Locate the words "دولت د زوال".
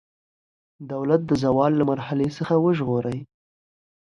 0.91-1.71